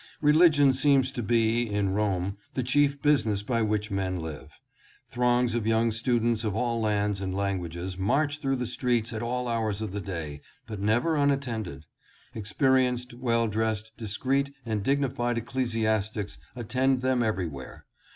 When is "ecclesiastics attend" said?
15.37-17.01